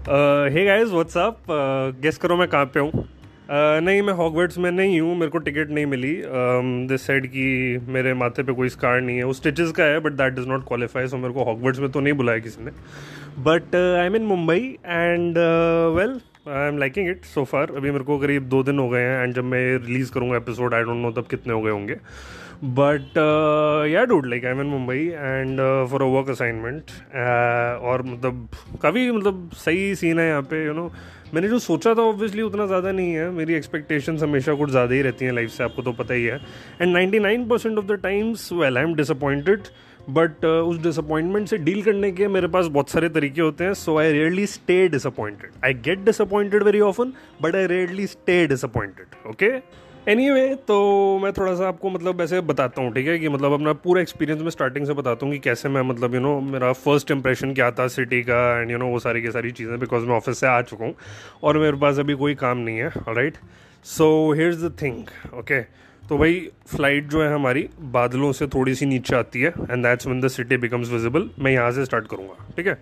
Hey 0.00 0.64
guys 0.64 0.88
what's up 0.88 1.42
guess 2.02 2.18
करो 2.18 2.36
मैं 2.36 2.46
कहाँ 2.48 2.66
पे 2.66 2.80
हूँ? 2.80 2.90
uh, 2.90 3.80
नहीं 3.84 4.02
मैं 4.02 4.12
हॉकवर्ड्स 4.12 4.58
में 4.58 4.70
नहीं 4.70 5.00
हूँ 5.00 5.14
मेरे 5.16 5.30
को 5.30 5.38
टिकट 5.38 5.70
नहीं 5.70 5.86
मिली। 5.86 6.14
दिस 6.88 7.06
साइड 7.06 7.26
की 7.26 7.78
मेरे 7.92 8.14
माथे 8.14 8.42
पे 8.42 8.52
कोई 8.52 8.68
स्कार 8.68 9.00
नहीं 9.00 9.16
है 9.16 9.24
वो 9.24 9.32
स्टिचेस 9.32 9.72
का 9.72 9.84
है 9.84 9.98
but 10.00 10.12
that 10.12 10.32
does 10.32 10.46
not 10.48 10.66
qualify 10.68 11.06
so 11.06 11.16
मेरे 11.16 11.34
को 11.34 11.44
हॉकवर्ड्स 11.44 11.80
में 11.80 11.90
तो 11.90 12.00
नहीं 12.00 12.14
बुलाया 12.14 12.38
किसी 12.38 12.64
ने। 12.64 12.70
But 13.42 13.76
I 13.76 14.06
am 14.06 14.16
in 14.16 14.22
Mumbai 14.22 14.76
and 14.86 15.38
well 15.96 16.20
I 16.48 16.68
am 16.68 16.78
liking 16.78 17.08
it 17.08 17.24
so 17.24 17.42
far 17.44 17.70
अभी 17.76 17.90
मेरे 17.90 18.04
को 18.04 18.18
करीब 18.18 18.42
दो 18.48 18.62
दिन 18.62 18.78
हो 18.78 18.88
गए 18.88 19.00
हैं 19.00 19.22
एंड 19.22 19.34
जब 19.34 19.44
मैं 19.44 19.60
रिलीज़ 19.76 20.12
करूँगा 20.12 20.36
एपिसोड 20.36 20.74
आई 20.74 20.82
डोंट 20.82 20.96
नो 20.96 21.10
तब 21.12 21.26
कितने 21.30 21.52
हो 21.52 21.60
गए 21.62 21.70
होंगे. 21.70 21.94
But 22.78 23.18
yeah 23.90 24.04
dude 24.04 24.26
like 24.26 24.44
I 24.44 24.50
am 24.50 24.60
in 24.60 24.66
Mumbai 24.66 25.06
and 25.08 25.60
for 25.90 26.02
a 26.02 26.06
work 26.14 26.28
assignment 26.30 26.90
और 27.82 28.02
मतलब 28.06 28.48
काफ़ी 28.82 29.10
मतलब 29.10 29.50
सही 29.64 29.94
सीन 29.94 30.18
है 30.18 30.28
यहाँ 30.28 30.42
पे 30.42 30.64
यू 30.64 30.70
you 30.70 30.76
नो 30.76 30.86
know, 30.86 30.96
मैंने 31.34 31.48
जो 31.48 31.58
सोचा 31.58 31.94
था 31.94 32.02
ऑब्वियसली 32.02 32.42
उतना 32.42 32.66
ज़्यादा 32.66 32.92
नहीं 32.92 33.12
है. 33.12 33.30
मेरी 33.30 33.54
एक्सपेक्टेशन 33.54 34.16
हमेशा 34.18 34.54
कुछ 34.54 34.70
ज़्यादा 34.70 34.94
ही 34.94 35.02
रहती 35.02 35.24
हैं 35.24 35.32
लाइफ 35.32 35.50
से 35.50 35.64
आपको 35.64 35.82
तो 35.82 35.92
पता 35.92 36.14
ही 36.14 36.24
है. 36.24 36.40
And 36.80 36.92
ninety 36.92 37.18
nine 37.18 37.48
percent 37.48 37.78
of 37.78 37.86
the 37.86 38.00
times 38.02 38.52
well 38.52 38.78
I 38.78 38.84
am 38.84 38.94
disappointed 38.94 39.68
but 40.10 40.44
उस 40.44 40.82
डिसअपॉइंटमेंट 40.82 41.48
से 41.48 41.56
डील 41.58 41.82
करने 41.82 42.12
के 42.12 42.28
मेरे 42.28 42.48
पास 42.48 42.66
बहुत 42.66 42.90
सारे 42.90 43.08
तरीके 43.08 43.40
होते 43.40 43.64
हैं 43.64 43.74
so 43.74 43.98
I 43.98 44.12
rarely 44.12 44.46
stay 44.46 44.88
disappointed 44.88 45.50
I 45.64 45.74
get 45.74 45.98
disappointed 45.98 46.62
very 46.62 46.80
often 46.80 47.12
but 47.42 47.56
I 47.56 47.66
rarely 47.66 48.06
stay 48.06 48.46
disappointed 48.46 49.28
okay 49.28 49.80
any 50.08 50.28
anyway, 50.28 50.66
तो 50.66 51.18
मैं 51.18 51.32
थोड़ा 51.32 51.54
सा 51.54 51.68
आपको 51.68 51.90
मतलब 51.90 52.20
ऐसे 52.20 52.40
बताता 52.40 52.82
हूँ 52.82 52.92
ठीक 52.94 53.06
है? 53.06 53.18
कि 53.18 53.28
मतलब 53.28 53.52
अपना 53.52 53.72
पूरा 53.72 54.02
एक्सपीरियंस 54.02 54.42
मैं 54.42 54.50
स्टार्टिंग 54.50 54.86
से 54.86 54.92
बताता 54.92 55.26
हूँ 55.26 55.32
कि 55.34 55.38
कैसे 55.38 55.68
मैं 55.68 55.82
मतलब 55.82 56.14
यू 56.14 56.20
you 56.20 56.28
नो 56.28 56.40
know, 56.40 56.52
मेरा 56.52 56.72
फ़र्स्ट 56.72 57.10
इंप्रेशन 57.10 57.54
क्या 57.54 57.70
था 57.70 57.86
सिटी 57.88 58.22
का 58.22 58.60
एंड 58.60 58.70
यू 58.70 58.78
नो 58.78 58.86
वो 58.86 58.98
सारी 58.98 59.22
की 59.22 59.30
सारी 59.30 59.50
चीज़ें 59.50 59.78
बिकॉज़ 59.78 60.04
मैं 60.04 60.14
ऑफ़िस 60.16 60.38
से 60.38 60.46
आ 60.46 60.62
चुका 60.62 60.84
हूँ 60.84 60.94
और 61.42 61.58
मेरे 61.58 61.76
पास 61.76 61.98
अभी 61.98 62.14
कोई 62.14 62.34
काम 62.34 62.58
नहीं 62.58 62.78
है 62.78 62.88
right 62.88 63.36
so 63.84 64.32
here's 64.32 64.56
the 64.56 64.76
thing 64.82 65.04
okay 65.34 65.60
तो 66.10 66.16
भाई 66.18 66.40
फ़्लाइट 66.66 67.08
जो 67.08 67.22
है 67.22 67.32
हमारी 67.34 67.68
बादलों 67.92 68.30
से 68.32 68.46
थोड़ी 68.46 68.74
सी 68.74 68.86
नीचे 68.86 69.14
आती 69.16 69.40
है 69.40 69.48
and 69.48 69.82
that's 69.82 70.06
when 70.06 70.20
the 70.20 70.28
city 70.28 70.56
becomes 70.56 70.90
visible 70.90 71.28
मैं 71.38 71.52
यहाँ 71.52 71.70
से 71.72 71.84
स्टार्ट 71.84 72.06
करूँगा 72.06 72.46
ठीक 72.56 72.66
है? 72.66 72.74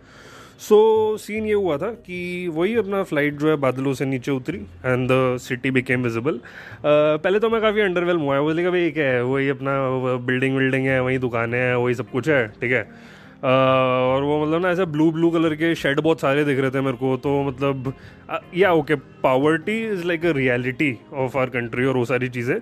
सो 0.59 0.77
so, 1.15 1.21
सीन 1.23 1.47
ये 1.47 1.53
हुआ 1.53 1.77
था 1.79 1.91
कि 2.07 2.49
वही 2.55 2.77
अपना 2.77 3.03
फ़्लाइट 3.03 3.35
जो 3.39 3.49
है 3.49 3.57
बादलों 3.57 3.93
से 3.95 4.05
नीचे 4.05 4.31
उतरी 4.31 4.59
and 4.85 5.07
the 5.09 5.37
city 5.41 5.71
became 5.71 6.03
visible 6.03 6.41
पहले 6.87 7.41
तो 7.41 7.51
मैं 7.51 7.61
काफ़ी 7.61 7.81
अंडरवेलम 7.81 8.21
हुआ 8.21 8.35
है 8.35 8.41
बोले 8.41 8.63
कि 8.63 8.71
भाई 8.71 8.91
क्या 8.91 9.07
है? 9.07 9.23
वही 9.25 9.49
अपना 9.49 9.77
बिल्डिंग 10.27 10.57
विल्डिंग 10.57 10.87
है 10.87 11.03
वही 11.03 11.19
दुकानें 11.19 11.59
हैं 11.59 11.75
वही 11.75 11.95
सब 11.95 12.11
कुछ 12.11 12.29
है 12.29 12.47
ठीक 12.61 12.73
है? 12.73 12.85
uh, 12.85 13.45
और 13.45 14.23
वो 14.23 14.43
मतलब 14.47 14.63
ना 14.63 14.71
ऐसे 14.71 14.85
ब्लू 14.97 15.11
ब्लू 15.13 15.31
कलर 15.31 15.55
के 15.55 15.75
शेड 15.75 16.01
बहुत 16.01 16.21
सारे 16.21 16.45
दिख 16.45 16.61
रहे 16.61 16.71
थे 16.71 16.81
मेरे 16.81 16.97
को 16.97 17.17
तो 17.17 17.43
मतलब 17.43 17.93
yeah 18.57 18.73
okay 18.73 18.95
poverty 19.23 19.81
is 19.87 20.05
like 20.07 20.27
a 20.27 20.33
reality 20.37 20.97
of 21.15 21.39
our 21.39 21.51
country 21.51 21.85
और 21.85 21.97
वो 21.97 22.05
सारी 22.05 22.29
चीज़ें। 22.29 22.59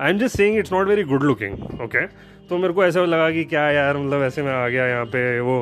I 0.00 0.10
am 0.10 0.18
just 0.18 0.36
saying 0.36 0.58
it's 0.58 0.72
not 0.72 0.88
very 0.88 1.02
good 1.02 1.22
looking 1.22 1.80
okay 1.82 2.06
तो 2.48 2.58
मेरे 2.58 2.74
को 2.74 2.84
ऐसा 2.84 3.04
लगा 3.04 3.30
कि 3.30 3.44
क्या 3.44 3.70
यार 3.70 3.96
मतलब 3.96 4.22
ऐसे 4.22 4.42
मैं 4.42 4.52
आ 4.52 4.68
गया 4.68 4.86
यहाँ 4.86 5.04
पे 5.04 5.40
वो। 5.40 5.60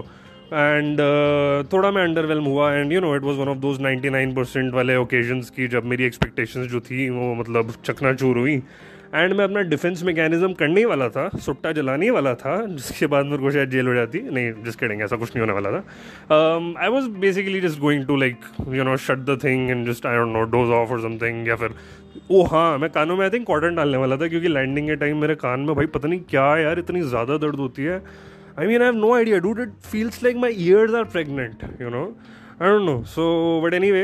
एंड 0.53 0.95
uh, 0.95 1.73
थोड़ा 1.73 1.91
मैं 1.91 2.03
अंडरवेलम 2.03 2.45
हुआ 2.45 2.73
and 2.73 2.93
you 2.93 3.01
know 3.01 3.15
it 3.17 3.23
was 3.23 3.37
one 3.37 3.49
of 3.49 3.59
those 3.59 3.81
99 3.83 4.35
percent 4.37 4.73
वाले 4.75 4.97
ओकेजन्स 4.97 5.51
की 5.51 5.67
जब 5.69 5.85
मेरी 5.85 6.05
एक्सपेक्टेशंस 6.05 6.71
जो 6.71 6.81
थी 6.81 7.09
वो 7.11 7.35
मतलब 7.35 7.73
चकनाचूर 7.85 8.39
हुई। 8.39 8.63
एंड 9.15 9.33
मैं 9.33 9.45
अपना 9.45 9.61
डिफेंस 9.63 10.03
मैकेनिज्म 10.05 10.53
करने 10.53 10.81
ही 10.81 10.85
वाला 10.85 11.09
था 11.09 11.29
सुट्टा 11.37 11.73
जलाने 11.73 12.11
वाला 12.11 12.35
था 12.35 12.55
जिसके 12.67 13.07
बाद 13.07 13.27
मेरे 13.27 13.39
को 13.39 13.51
शायद 13.51 13.71
जेल 13.71 13.87
हो 13.87 13.95
जाती। 13.95 14.21
नहीं 14.31 14.53
जिस 14.65 14.77
करेंगे 14.77 15.05
ऐसा 15.05 15.17
कुछ 15.17 15.37
नहीं 15.37 15.41
होने 15.41 15.53
वाला 15.53 15.71
था। 15.71 16.75
I 16.83 16.89
was 16.89 17.09
basically 17.21 17.61
just 17.61 17.81
going 17.81 18.07
to 18.07 18.17
like 18.17 18.37
you 18.69 18.85
know 18.85 18.97
shut 18.97 19.25
the 19.31 19.39
thing 19.45 19.71
and 19.71 19.87
just 19.87 20.07
I 20.07 20.17
don't 20.17 20.33
know 20.33 20.43
doze 20.57 20.71
off 20.71 20.91
or 20.91 21.01
something 21.01 21.49
या 21.49 21.57
फिर 21.57 21.75
ओ 22.31 22.43
हाँ 22.45 22.79
मैं 22.79 22.89
कानों 22.91 23.17
में 23.17 23.25
आई 23.25 23.31
थिंक 23.31 23.47
कॉटन 23.47 23.75
डालने 23.75 23.97
वाला 23.97 24.17
था 24.17 24.27
क्योंकि 24.29 24.49
लैंडिंग 24.49 24.89
के 24.89 24.97
टाइम 24.97 25.21
मेरे 25.21 25.35
कान 25.35 25.61
में 25.61 25.75
भाई 25.77 25.87
पता 25.93 26.09
नहीं 26.09 26.21
क्या 26.31 26.45
है 26.45 26.63
यार 26.63 26.79
इतनी 26.79 27.01
ज़्यादा 27.03 27.37
दर्द 27.37 27.57
होती 27.57 27.85
है 27.85 28.03
I 28.59 28.67
mean 28.67 28.83
I 28.83 28.89
have 28.89 28.99
no 28.99 29.13
idea, 29.15 29.41
dude. 29.41 29.61
It 29.61 29.71
feels 29.93 30.19
like 30.23 30.37
my 30.37 30.51
ears 30.65 30.95
are 30.95 31.07
pregnant, 31.07 31.65
you 31.81 31.95
know. 31.95 32.09
I 32.63 32.69
don't 32.69 32.83
know 32.83 33.03
so 33.07 33.25
but 33.65 33.75
anyway 33.91 34.01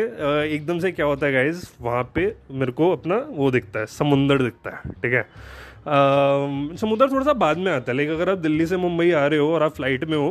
एकदम 0.46 0.78
से 0.78 0.90
क्या 0.92 1.06
होता 1.06 1.26
है 1.26 1.32
गाइज़ 1.32 1.64
वहाँ 1.82 2.02
पे 2.14 2.26
मेरे 2.52 2.72
को 2.72 2.90
अपना 2.92 3.16
वो 3.30 3.50
दिखता 3.50 3.80
है 3.80 3.86
समुंदर 3.86 4.42
दिखता 4.42 4.70
है 4.70 4.92
ठीक 5.02 5.12
है 5.12 5.22
uh, 5.22 6.80
समुंदर 6.80 7.10
थोड़ा 7.10 7.24
सा 7.24 7.32
बाद 7.40 7.58
में 7.58 7.70
आता 7.72 7.92
है 7.92 7.96
लेकिन 7.96 8.14
अगर 8.14 8.30
आप 8.30 8.38
दिल्ली 8.38 8.66
से 8.66 8.76
मुंबई 8.76 9.10
आ 9.12 9.26
रहे 9.26 9.38
हो 9.38 9.52
और 9.54 9.62
आप 9.62 9.74
फ़्लाइट 9.74 10.04
में 10.04 10.16
हो 10.16 10.28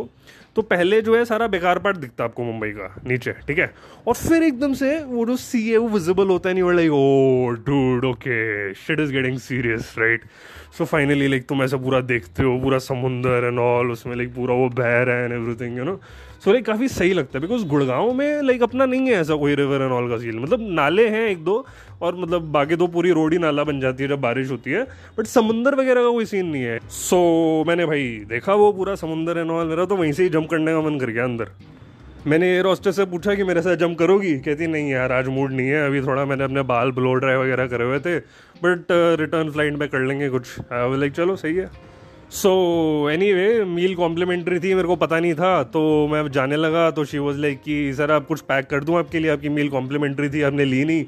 तो 0.56 0.62
पहले 0.62 1.02
जो 1.02 1.16
है 1.16 1.26
सारा 1.26 1.48
बेकार 1.48 1.80
पार्ट 1.80 1.98
दिखता 1.98 2.24
है 2.24 2.30
आपको 2.30 2.44
मुंबई 2.44 2.70
का 2.70 2.96
नीचे 3.08 3.32
ठीक 3.48 3.60
है? 3.60 3.74
और 4.08 4.14
फिर 4.14 4.44
एकदम 4.44 4.74
से 4.74 5.04
वो 5.04 5.26
जो 5.26 5.36
सी 5.38 5.70
है 5.70 5.78
वो 5.78 5.88
विजिबल 5.90 6.28
होता 6.28 6.50
है 6.50 6.56
नहीं 6.56 6.74
like 6.74 6.92
oh 6.92 7.50
dude 7.70 8.06
okay 8.06 8.74
shit 8.74 9.00
is 9.00 9.12
getting 9.12 9.38
serious 9.40 9.96
right 10.00 10.22
so 10.78 10.86
finally 10.86 11.28
like 11.28 11.48
तुम 11.48 11.64
ऐसा 11.64 11.78
पूरा 11.78 12.00
देखते 12.02 12.44
हो 12.44 12.60
पूरा 12.60 12.78
समुंदर 12.80 13.44
एंड 13.46 13.60
ऑल 13.60 13.92
उसमें 13.92 14.16
लाइक 14.16 14.36
पूरा 14.36 14.56
वो 14.56 14.70
बह 14.70 15.02
रहा 15.04 15.16
है 15.16 15.24
and 15.24 15.34
everything 15.34 15.78
you 15.78 15.84
know 15.84 16.00
so 16.44 16.52
like 16.52 16.66
काफ़ी 16.66 16.88
सही 16.88 17.14
लगता 17.14 17.38
है 17.40 17.42
बिकॉज़ 17.42 17.66
गुड़गांव 17.66 18.14
में 18.14 18.42
लाइक 18.42 18.64
अपना 18.64 18.86
नहीं 18.86 19.02
है 19.02 19.14
ऐसा 19.14 19.36
कोई 19.36 19.56
रिवर 19.56 19.82
एंड 19.82 19.92
ऑल 19.92 20.10
का 20.10 20.18
सील 20.18 20.40
मतलब 20.40 20.60
नाले 20.72 21.08
हैं 21.08 21.28
एक 21.30 21.44
दो 21.44 21.66
और 22.02 22.16
मतलब 22.16 22.42
बाकी 22.52 22.76
तो 22.76 22.88
पूरी 22.88 23.12
रोड 23.12 23.34
ही 23.34 23.38
नाला 23.40 23.64
बन 23.64 23.80
जाती 23.80 24.04
है 24.04 24.10
जब 24.10 24.22
बारिश 24.22 24.52
होती 24.52 24.72
है 24.72 24.84
बट 25.18 25.26
समुंदर 25.26 25.76
वगैरह 25.76 26.04
का 26.04 26.10
कोई 26.10 26.26
सीन 26.26 26.46
नहीं 26.46 26.64
है। 26.64 26.80
सो 26.90 27.62
so, 27.62 27.68
मैंने 27.68 27.86
भाई 27.86 28.04
देखा 28.30 28.54
वो 28.54 28.72
पूरा 28.72 28.96
समुंदर 28.96 29.38
एंड 29.38 29.52
ऑल 29.52 29.68
मेरा 29.68 29.86
तो 29.86 29.96
वहीं 29.96 30.12
से 30.12 30.24
ही 30.24 30.30
जंप 30.44 30.52
करने 30.52 30.72
का 30.74 30.82
मन 30.82 31.00
कर 31.00 31.10
गया 31.10 31.24
अंदर। 31.24 31.50
मैंने 32.28 32.48
एयर 32.48 32.66
हॉस्टेस 32.66 32.96
से 32.96 33.06
पूछा 33.06 33.34
कि 33.36 33.44
मेरे 33.44 33.62
साथ 33.62 33.76
जंप 33.76 33.98
करोगी? 34.00 34.34
कहती, 34.40 34.68
नहीं 34.68 34.90
यार, 34.92 35.12
आज 35.12 35.28
मूड 35.28 35.52
नहीं 35.52 35.68
है, 35.68 35.86
अभी 35.88 36.02
थोड़ा 36.02 36.26
मैंने 36.26 36.44
अपने 36.44 36.62
बाल 36.64 36.92
ब्लो 36.92 37.14
ड्राई 37.14 37.36
वगैरह 37.36 37.68
करे 37.68 37.86
हुए 37.86 38.00
थे 38.00 38.20
बट 38.60 38.92
रिटर्न 39.20 39.52
फ़्लाइट 39.52 39.74
में 39.74 39.88
कर 39.90 40.00
लेंगे 40.02 40.30
कुछ। 40.30 40.56
लाइक 40.72 41.14
चलो, 41.14 41.36
सही 41.36 41.56
है। 41.56 41.70
सो 42.34 42.52
एनी 43.10 43.32
वे 43.34 43.64
मील 43.66 43.94
कॉम्प्लीमेंट्री 43.96 44.60
थी, 44.60 44.74
मेरे 44.74 44.88
को 44.88 44.96
पता 44.96 45.20
नहीं 45.20 45.34
था 45.34 45.52
तो 45.64 45.82
मैं 46.08 46.28
जाने 46.32 46.56
लगा 46.56 46.90
तो 46.92 47.04
शी 47.06 47.18
वॉज़ 47.18 47.38
लाइक 47.40 47.62
कि, 47.62 47.94
सर, 47.94 48.12
आप 48.12 48.26
कुछ 48.28 48.42
पैक 48.42 48.66
कर 48.68 48.84
दूँ 48.84 48.98
आपके 49.00 49.20
लिए? 49.20 49.32
आपकी 49.32 49.50
मील 49.50 49.70
कॉम्प्लीमेंट्री 49.70 50.30
थी 50.30 50.42
आपने 50.42 50.66
ली 50.66 50.84
नहीं. 50.86 51.06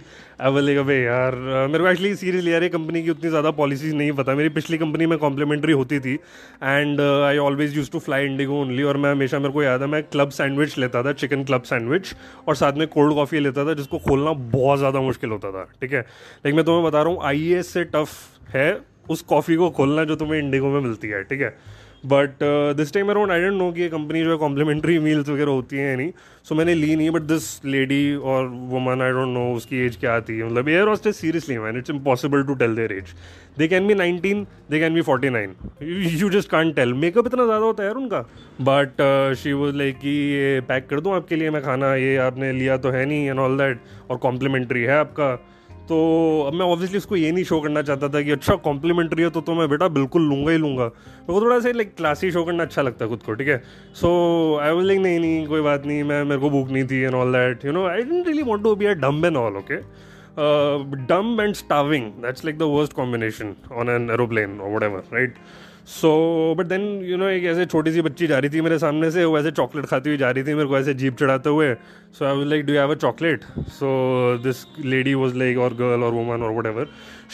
बोलेगा 0.54 0.82
भाई 0.84 0.96
यार 0.96 1.36
मेरे 1.68 1.84
को 1.84 1.90
एक्चुअली 1.90 2.16
सीरियसली 2.16 2.54
यार, 2.54 2.64
ये 2.64 2.70
कंपनी 2.70 3.04
की 3.04 3.10
उतनी 3.10 3.30
ज़्यादा 3.30 3.52
पॉलिसीज़ 3.52 3.96
नहीं 3.96 4.12
पता। 4.12 4.36
मेरी 4.36 4.50
पिछली 4.50 4.78
कंपनी 4.78 5.06
में 5.06 5.18
कॉम्प्लीमेंट्री 5.20 5.74
होती 5.74 6.00
थी 6.00 6.14
and 6.14 7.02
I 7.02 7.38
always 7.40 7.78
use 7.78 7.92
to 7.92 8.00
fly 8.00 8.26
IndiGo 8.26 8.62
only 8.62 8.84
और 8.84 8.98
मैं 8.98 9.12
हमेशा, 9.12 9.40
मेरे 9.40 9.54
को 9.54 9.64
याद 9.64 9.82
है, 9.82 9.88
मैं 9.88 10.04
क्लब 10.06 10.30
सैंडविच 10.32 10.78
लेता 10.78 11.04
था 11.04 11.14
चिकन 11.14 11.44
क्लब 11.44 11.64
सैंडविच 11.66 12.16
और 12.48 12.56
साथ 12.56 12.74
में 12.74 12.88
कोल्ड 12.88 13.16
कॉफ़ी 13.16 13.40
लेता 13.40 13.66
था, 13.66 13.74
जिसको 13.74 13.98
खोलना 14.00 14.32
बहुत 14.58 14.80
ज़्यादा 14.80 15.02
मुश्किल 15.02 15.30
होता 15.30 15.52
था, 15.52 15.70
ठीक 15.82 15.94
है? 15.94 16.02
लेकिन 16.02 16.56
मैं 16.56 16.66
तुम्हें 16.66 16.84
बता 16.86 17.02
रहा 17.02 17.14
हूँ 17.14 17.24
आई 17.26 17.62
से 17.64 17.84
टफ 17.86 18.18
है 18.56 18.74
उस 19.10 19.22
कॉफ़ी 19.30 19.56
को 19.56 19.70
खोलना 19.72 20.04
जो 20.04 20.16
तुम्हें 20.16 20.40
इंडिगो 20.40 20.70
में 20.70 20.80
मिलती 20.82 21.08
है 21.08 21.24
ठीक 21.24 21.42
है? 21.42 21.58
But 22.04 22.44
this 22.78 22.94
time 22.94 23.10
around 23.10 23.32
I 23.32 23.40
don't 23.42 23.54
know 23.54 23.72
कि 23.72 23.82
ये 23.82 23.88
कंपनी 23.90 24.24
जो 24.24 24.32
है 24.32 24.38
कॉम्प्लीमेंट्री 24.38 24.98
मील्स 25.00 25.30
वगैरह 25.30 25.52
होती 25.52 25.78
हैं 25.78 25.96
नहीं 25.98 26.12
सो 26.12 26.50
so, 26.50 26.58
मैंने 26.58 26.74
ली 26.76 26.96
नहीं 26.96 27.10
but 27.12 27.22
this 27.22 27.66
lady 27.66 28.16
or 28.16 28.48
woman 28.72 29.02
I 29.02 29.12
don't 29.12 29.28
know 29.28 29.46
उसकी 29.56 29.78
एज 29.86 29.96
क्या 29.98 30.14
आती 30.16 30.38
है 30.38 30.46
मतलब 30.46 30.70
air 30.70 30.88
hostess 30.88 31.18
seriously 31.20 31.58
man 31.58 31.78
it's 31.78 31.90
impossible 31.90 32.44
to 32.44 32.56
tell 32.56 32.76
their 32.76 32.92
age 32.94 33.14
they 33.58 33.68
can 33.68 33.88
be 33.88 33.94
nineteen 33.94 34.46
they 34.72 34.80
can 34.80 34.94
be 34.94 35.02
forty 35.02 35.30
nine 35.30 35.56
you 36.20 36.30
just 36.30 36.50
can't 36.50 36.72
tell 36.74 36.94
makeup 36.96 37.28
इतना 37.28 37.46
ज़्यादा 37.46 37.66
होता 37.66 37.84
है 37.84 37.90
यार 37.90 37.98
उनका। 37.98 38.22
बट 38.62 39.02
शी 39.38 39.54
वॉज़ 39.54 39.76
लाइक 39.76 39.98
कि 40.00 40.16
ये 40.34 40.62
पैक 40.68 40.88
कर 40.90 41.00
दूँ 41.00 41.16
आपके 41.16 41.36
लिए 41.36 41.50
मैं 41.50 41.62
खाना 41.64 41.94
ये 41.96 42.16
आपने 42.28 42.52
लिया 42.54 42.78
तो 42.78 42.92
है 42.92 43.06
नहीं 43.06 43.28
एंड 43.28 43.40
ऑल 43.40 43.58
दैट 43.58 43.80
और 44.10 44.18
कॉम्प्लीमेंट्री 44.18 44.84
है 44.84 44.98
आपका। 45.00 45.36
तो 45.90 45.98
अब 46.48 46.54
मैं 46.54 46.66
ऑब्वियसली 46.66 46.98
उसको 46.98 47.16
ये 47.16 47.32
नहीं 47.32 47.44
शो 47.44 47.60
करना 47.62 47.82
चाहता 47.82 48.08
था 48.10 48.22
कि 48.22 48.32
अच्छा 48.32 48.56
कॉम्प्लीमेंट्री 48.64 49.24
है 49.24 49.30
तो 49.30 49.42
तो 49.42 49.54
मैं 49.54 49.68
बेटा 49.70 49.88
बिल्कुल 49.88 50.22
लूँगा 50.22 50.52
ही 50.52 50.58
लूँगा। 50.58 50.84
मेरे 50.84 51.34
को 51.34 51.42
थोड़ा 51.42 51.60
सा 51.60 51.72
लाइक 51.72 51.94
क्लासी 51.98 52.32
शो 52.32 52.44
करना 52.44 52.64
अच्छा 52.64 52.82
लगता 52.82 53.06
है 53.06 53.10
खुद 53.10 53.22
को, 53.26 53.34
ठीक 53.34 53.48
है? 53.48 53.62
सो 53.96 54.10
आई 54.62 54.72
वॉज़ 54.72 54.86
लाइक 54.86 55.00
नहीं 55.00 55.20
नहीं, 55.20 55.46
कोई 55.48 55.62
बात 55.62 55.86
नहीं, 55.86 56.04
मैं, 56.04 56.24
मेरे 56.24 56.42
को 56.42 56.50
भूख 56.50 56.72
नहीं 56.72 56.84
थी 56.88 57.02
and 57.02 57.16
all 57.16 57.34
that 57.34 57.66
you 57.66 57.72
know 57.72 57.86
I 57.88 58.02
don't 58.02 58.28
really 58.28 58.44
want 58.44 58.64
to 58.64 58.76
be 58.76 58.86
a 58.86 58.94
dumb 59.06 59.26
and 59.26 59.38
all 59.38 59.58
okay 59.58 59.78
dumb 61.06 61.42
and 61.42 61.54
starving 61.56 62.12
that's 62.24 62.46
like 62.46 62.58
the 62.58 62.64
worst 62.72 62.94
combination 62.94 63.56
on 63.72 63.90
an 63.90 64.10
aeroplane 64.12 64.60
or 64.60 64.76
whatever 64.84 65.04
right 65.14 65.36
so 65.88 66.56
but 66.58 66.66
then 66.66 66.82
you 67.06 67.18
know 67.18 67.28
एक 67.30 67.44
ऐसे 67.44 67.66
छोटी 67.66 67.92
सी 67.92 68.02
बच्ची 68.02 68.28
जा 68.28 68.38
रही 68.40 68.50
थी 68.50 68.62
मेरे 68.62 68.78
सामने 68.80 69.10
से, 69.12 69.26
वो 69.26 69.38
ऐसे 69.40 69.52
चॉकलेट 69.52 69.86
खाती 69.86 70.10
हुई 70.10 70.18
जा 70.18 70.30
रही 70.32 70.44
थी, 70.44 70.54
मेरे 70.54 70.68
को 70.68 70.78
ऐसे 70.78 70.94
जीप 70.94 71.18
चढ़ाते 71.18 71.50
हुए। 71.50 71.74
So 72.14 72.26
I 72.26 72.38
was 72.38 72.48
like 72.48 72.66
do 72.66 72.74
have 72.74 72.92
a 72.92 72.96
chocolate 72.96 73.44
so 73.70 73.88
this 74.44 74.66
lady 74.86 75.14
was 75.14 75.36
like 75.38 75.58
or 75.58 75.74
girl 75.74 76.04
or 76.04 76.14
woman 76.14 76.44
or 76.44 76.58
whatever 76.66 76.88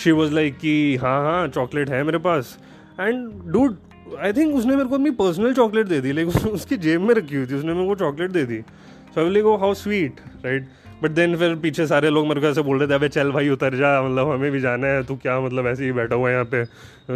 she 0.04 0.12
was 0.12 0.34
like 0.34 0.58
कि 0.58 0.96
हाँ 0.96 1.22
हाँ 1.24 1.48
चॉकलेट 1.48 1.90
है 1.90 2.04
मेरे 2.04 2.18
पास. 2.18 2.58
एंड 3.00 3.30
डूड 3.52 3.76
आई 4.20 4.34
थिंक 4.34 4.56
उसने 4.56 4.76
मेरे 4.76 4.90
को 4.90 4.96
अपनी 4.96 5.12
पर्सनल 5.20 5.54
चॉकलेट 5.54 5.88
दे 5.88 6.02
दी 6.02 6.12
लाइक 6.12 6.28
उसकी 6.48 6.78
जेब 6.78 7.02
में 7.02 7.16
रखी 7.16 7.36
हुई 7.36 7.46
थी, 7.46 7.56
उसने 7.56 7.74
मेरे 7.74 7.88
को 7.88 7.96
चॉकलेट 7.96 8.32
दे 8.32 8.46
दी। 8.46 8.62
So 9.16 9.26
I 9.26 9.42
go 9.42 9.56
how 9.58 9.74
sweet 9.74 10.20
right 10.46 10.68
but 11.04 11.12
then 11.12 11.36
फिर 11.38 11.56
पीछे 11.56 11.86
सारे 11.88 12.10
लोग 12.10 12.28
मेरे 12.28 12.42
को 12.42 12.48
ऐसे 12.48 12.62
बोल 12.62 12.80
रहे 12.80 12.88
थे 12.88 12.94
अबे 12.94 13.10
चल 13.10 13.32
भाई 13.32 13.50
उतर 13.50 13.76
जा 13.76 14.02
मतलब 14.02 14.30
हमें 14.32 14.52
भी 14.52 14.60
जाना 14.60 14.88
है 14.88 15.04
तू 15.04 15.16
क्या 15.16 15.40
मतलब 15.40 15.68
ऐसे 15.68 15.86
ही 15.86 15.92
बैठा 15.92 16.16
हुआ 16.16 16.30
है 16.30 16.34
यहाँ 16.34 16.46
पे? 16.46 16.64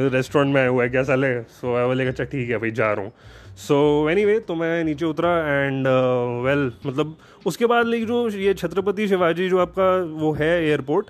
रेस्टोरेंट 0.09 0.53
में 0.53 0.61
आया 0.61 0.69
हुआ 0.69 0.83
है 0.83 0.89
क्या 0.89 1.03
साले? 1.03 1.41
सो 1.41 1.75
आई 1.75 1.85
बोले 1.85 2.07
अच्छा 2.07 2.23
ठीक 2.23 2.49
है 2.49 2.57
भाई 2.57 2.71
जा 2.71 2.91
रहा 2.93 3.05
हूँ. 3.05 3.11
सो 3.57 4.09
एनी 4.09 4.25
वे 4.25 4.39
तो 4.39 4.55
मैं 4.55 4.83
नीचे 4.83 5.05
उतरा 5.05 5.37
एंड 5.47 5.87
वेल 6.45 6.69
uh, 6.69 6.85
मतलब 6.87 7.15
उसके 7.45 7.65
बाद 7.65 7.87
लेकिन 7.87 8.07
जो 8.07 8.29
ये 8.29 8.53
छत्रपति 8.53 9.07
शिवाजी 9.07 9.49
जो 9.49 9.59
आपका 9.59 9.95
वो 10.21 10.31
है 10.33 10.51
एयरपोर्ट 10.65 11.09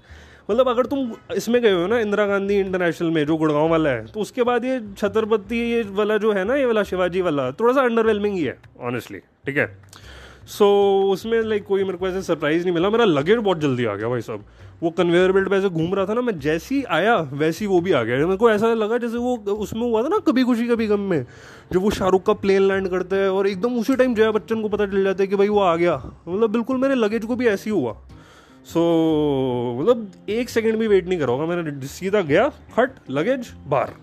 मतलब 0.51 0.69
अगर 0.69 0.86
तुम 0.86 1.12
इसमें 1.36 1.62
गए 1.62 1.72
हो 1.72 1.88
ना 1.88 2.00
इंदिरा 2.00 2.25
गांधी 2.25 2.60
इंटरनेशनल 2.60 3.10
में 3.12 3.25
जो 3.25 3.38
गुड़गांव 3.38 3.69
वाला 3.69 3.89
है 3.89 4.06
तो 4.06 4.19
उसके 4.19 4.44
बाद 4.44 4.66
ये 4.66 4.80
छत्रपति 4.98 5.57
ये 5.72 5.81
वाला 5.89 6.18
जो 6.18 6.33
है 6.33 6.44
ना 6.44 6.56
ये 6.56 6.66
वाला 6.66 6.83
शिवाजी 6.83 7.22
वाला 7.22 7.51
थोड़ा 7.51 7.74
सा 7.74 7.81
अंडरवेलमिंग 7.81 8.36
ही 8.38 8.44
है 8.44 8.57
ऑनेस्टली 8.80 9.19
ठीक 9.19 9.57
है? 9.57 9.66
सो 10.47 10.65
so, 10.65 11.13
उसमें 11.13 11.42
लाइक 11.42 11.63
कोई 11.65 11.83
मेरे 11.83 11.97
को 11.97 12.07
ऐसे 12.07 12.21
सरप्राइज़ 12.21 12.63
नहीं 12.63 12.74
मिला। 12.74 12.89
मेरा 12.89 13.06
लगेज 13.06 13.38
बहुत 13.38 13.59
जल्दी 13.59 13.86
आ 13.86 13.95
गया 13.95 14.09
भाई 14.09 14.21
साहब। 14.21 14.44
वो 14.83 14.89
कन्वेयर 14.89 15.31
बेल्ट 15.31 15.50
पे 15.50 15.56
ऐसे 15.56 15.69
घूम 15.69 15.94
रहा 15.95 16.06
था 16.06 16.13
ना 16.13 16.21
मैं 16.21 16.38
जैसी 16.39 16.83
आया 16.83 17.15
वैसी 17.33 17.68
वो 17.68 17.80
भी 17.81 17.92
आ 17.92 18.01
गया। 18.03 18.18
मेरे 18.18 18.38
को 18.38 18.50
ऐसा 18.51 18.74
लगा 18.74 18.97
जैसे 18.97 19.18
वो 19.18 19.36
उसमें 19.38 19.81
हुआ 19.81 20.03
था 20.03 20.07
ना 20.07 20.18
कभी 20.27 20.44
खुशी 20.44 20.68
कभी 20.68 20.88
गम 20.88 21.00
में 21.00 21.25
जब 21.74 21.81
वो 21.81 21.89
शाहरुख 21.92 22.25
का 22.25 22.33
प्लेन 22.36 22.62
लैंड 22.62 22.89
करते 22.89 23.15
हैं 23.15 23.30
और 23.30 23.47
एकदम 23.47 23.80
उसी 23.80 23.95
टाइम 23.95 24.15
जया 24.15 24.31
बच्चन 24.31 24.62
को 24.62 24.69
पता 24.69 24.86
चल 24.86 25.03
जाता 25.03 25.24
है 25.24 25.27
कि 25.27 25.36
भाई 25.36 25.47
वो 25.47 25.59
आ 25.59 25.75
गया। 25.75 25.95
मतलब 26.27 26.51
बिल्कुल 26.51 26.77
मेरे 26.77 26.95
लगेज 26.95 27.25
को 27.25 27.36
भी 27.36 27.48
ऐसे 27.48 27.69
ही 27.69 27.75
हुआ। 27.75 27.94
सो 28.65 28.80
so, 28.80 29.81
मतलब 29.81 30.12
एक 30.30 30.50
सेकेंड 30.50 30.77
भी 30.80 30.88
वेट 30.88 31.07
नहीं 31.07 31.19
करोगा 31.19 31.45
मैंने 31.45 31.88
सीधा 31.88 32.21
गया 32.24 32.51
हट 32.80 32.95
लगेज 33.09 33.53
बाहर। 33.68 33.94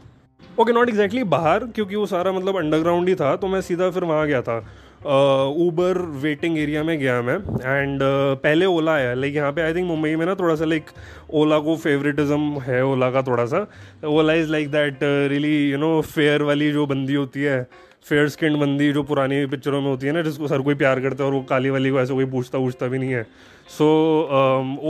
ओके 0.61 0.73
नॉट 0.73 0.89
एग्जैक्टली 0.89 1.25
बाहर 1.25 1.65
क्योंकि 1.67 1.97
वो 1.97 2.07
सारा 2.07 2.33
मतलब 2.33 2.57
अंडरग्राउंड 2.59 3.09
ही 3.09 3.15
था 3.15 3.35
तो 3.37 3.49
मैं 3.49 3.61
सीधा 3.61 3.91
फिर 3.91 4.05
वहाँ 4.05 4.27
गया 4.27 4.43
था। 4.43 4.59
ऊबर 5.05 5.99
वेटिंग 6.23 6.59
एरिया 6.59 6.83
में 6.83 6.99
गया 6.99 7.21
मैं 7.23 7.35
एंड 7.35 7.99
uh, 7.99 8.43
पहले 8.43 8.67
ओला 8.67 8.93
आया। 8.95 9.15
लाइक 9.15 9.35
यहाँ 9.35 9.53
पे 9.53 9.63
आई 9.63 9.75
थिंक 9.75 9.87
मुंबई 9.87 10.15
में 10.17 10.25
ना 10.27 10.35
थोड़ा 10.35 10.55
सा 10.55 10.65
लाइक 10.65 10.91
ओला 11.35 11.59
को 11.59 11.77
फेवरेटिज्म 11.77 12.61
है 12.63 12.85
ओला 12.87 13.11
का 13.11 13.23
थोड़ा 13.23 13.45
सा। 13.47 13.67
Ola 14.09 14.35
is 14.35 14.51
like 14.51 14.71
that 14.71 14.99
really 15.03 15.57
you 15.71 15.79
know 15.79 16.01
fair 16.03 16.43
वाली 16.43 16.71
जो 16.73 16.87
बंदी 16.87 17.15
होती 17.15 17.43
है 17.43 17.63
फेयर 18.09 18.29
स्किन 18.29 18.59
बंदी 18.61 18.93
जो 18.93 19.03
पुरानी 19.03 19.45
पिक्चरों 19.47 19.81
में 19.81 19.89
होती 19.89 20.07
है 20.07 20.13
ना 20.13 20.23
जिसको 20.23 20.49
सर 20.49 20.63
कोई 20.63 20.75
प्यार 20.75 21.01
करता 21.01 21.25
है 21.25 21.31
और 21.31 21.35
वो 21.35 21.43
काली 21.51 21.71
वाली 21.71 21.91
को 21.91 22.01
ऐसे 22.01 22.15
कोई 22.15 22.25
पूछता 22.27 22.59
पूछता 22.59 22.87
भी 22.87 22.99
नहीं 22.99 23.11
है। 23.11 23.23
So 23.69 23.89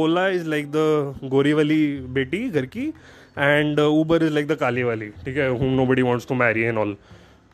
Ola 0.03 0.29
is 0.29 0.49
like 0.49 0.71
the 0.73 1.29
गोरी 1.31 1.53
वाली 1.53 1.85
बेटी 2.13 2.49
घर 2.51 2.67
की 2.67 2.87
and 3.39 3.81
Uber 3.81 4.23
is 4.23 4.33
like 4.35 4.47
the 4.49 4.55
काली 4.61 4.83
वाली। 4.83 5.09
ठीक 5.25 5.37
है 5.37 5.49
हुम 5.51 5.75
nobody 5.87 6.03
wants 6.03 6.29
to 6.29 6.35
marry 6.35 6.63
and 6.63 6.79
all 6.79 6.97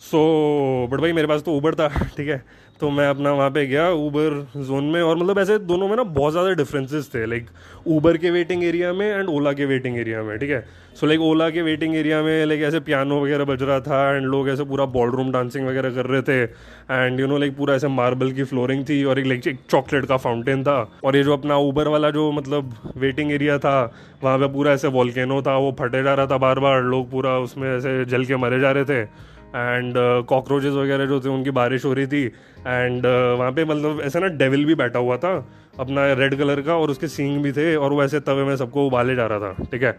so 0.01 0.87
so, 0.87 0.93
but 0.93 1.01
भाई 1.01 1.13
मेरे 1.13 1.27
पास 1.27 1.43
तो 1.43 1.53
ऊबर 1.53 1.75
था 1.75 1.89
ठीक 2.17 2.29
है? 2.29 2.43
तो 2.81 2.91
मैं 2.91 3.07
अपना 3.09 3.33
वहाँ 3.33 3.51
पे 3.51 3.67
गया 3.67 3.91
ऊबर 3.91 4.35
जोन 4.57 4.85
में 4.85 5.01
और 5.03 5.17
मतलब 5.17 5.39
ऐसे 5.39 5.59
दोनों 5.59 5.89
में 5.89 5.97
ना 5.97 6.03
बहुत 6.03 6.33
ज़्यादा 6.33 6.51
डिफरेंसेस 6.51 7.11
थे 7.15 7.25
लाइक 7.27 7.47
ऊबर 7.87 8.17
के 8.17 8.31
वेटिंग 8.31 8.65
एरिया 8.65 8.93
में 8.93 9.07
एंड 9.07 9.29
ओला 9.29 9.53
के 9.53 9.65
वेटिंग 9.67 9.97
एरिया 9.99 10.23
में 10.23 10.39
ठीक 10.39 10.51
है? 10.51 10.61
सो 11.01 11.07
लाइक 11.07 11.21
ओला 11.21 11.49
के 11.51 11.63
वेटिंग 11.63 11.97
एरिया 11.97 12.23
में 12.23 12.47
लाइक 12.47 12.61
ऐसे 12.63 12.81
पियानो 12.81 13.21
वगैरह 13.25 13.45
बज 13.45 13.63
रहा 13.63 13.81
था 13.81 14.17
एंड 14.17 14.27
लोग 14.27 14.49
ऐसे 14.49 14.65
पूरा 14.65 14.85
बॉल 14.85 15.11
रूम 15.11 15.33
डांसिंग 15.33 15.67
वगैरह 15.69 15.91
कर 15.91 16.07
रहे 16.07 16.23
थे 16.23 16.43
एंड 16.43 17.21
यू 17.21 17.27
नो 17.27 17.39
लाइक 17.39 17.57
पूरा 17.57 17.75
ऐसे 17.75 17.89
मार्बल 17.89 18.33
की 18.33 18.45
फ्लोरिंग 18.45 18.85
थी 18.89 19.05
और 19.05 19.19
एक 19.19 19.27
लाइक 19.27 19.47
एक 19.47 19.59
चॉकलेट 19.71 20.05
का 20.05 20.17
फाउंटेन 20.17 20.63
था 20.65 20.79
और 21.05 21.17
ये 21.17 21.23
जो 21.23 21.33
अपना 21.33 21.57
ऊबर 21.57 21.89
वाला 21.89 22.11
जो 22.11 22.33
मतलब 22.33 22.75
वेटिंग 22.97 23.33
एरिया 23.33 23.59
था 23.59 23.95
वहाँ 24.25 24.39
पर 24.39 24.47
पूरा 24.47 24.73
ऐसे 24.73 24.89
वॉल्केनो 24.89 25.43
था 25.43 25.57
वो 25.57 25.77
फटे 25.81 26.03
जा 26.03 26.15
रहा 26.15 26.27
था 26.27 26.39
बार 26.39 26.59
बार 26.59 26.83
लोग 26.83 27.11
पूरा 27.11 27.39
उसमें 27.39 27.77
ऐसे 27.77 28.05
जल 28.05 28.25
के 28.25 28.37
मरे 28.37 28.61
जा 28.61 28.71
रहे 28.71 28.85
थे। 28.85 29.29
एंड 29.49 29.95
कॉकरोचेज 30.29 30.73
uh, 30.73 30.79
वगैरह 30.79 31.07
जो 31.07 31.21
थे 31.21 31.29
उनकी 31.29 31.51
बारिश 31.51 31.85
हो 31.85 31.93
रही 31.93 32.07
थी। 32.07 32.25
एंड 32.67 33.03
uh, 33.03 33.39
वहाँ 33.39 33.53
पे 33.53 33.65
मतलब 33.65 34.01
ऐसा 34.05 34.19
ना 34.19 34.27
डेविल 34.27 34.65
भी 34.65 34.75
बैठा 34.75 34.99
हुआ 34.99 35.17
था 35.17 35.49
अपना 35.81 36.13
रेड 36.13 36.39
कलर 36.39 36.61
का 36.61 36.77
और 36.77 36.91
उसके 36.91 37.09
सींग 37.09 37.43
भी 37.43 37.53
थे 37.53 37.77
और 37.77 37.93
वो 37.93 38.03
ऐसे 38.05 38.21
तवे 38.21 38.45
में 38.45 38.57
सबको 38.57 38.87
उबाले 38.87 39.15
जा 39.15 39.27
रहा 39.27 39.39
था 39.39 39.65
ठीक 39.65 39.83
है? 39.83 39.93